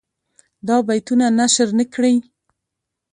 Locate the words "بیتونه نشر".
0.87-1.67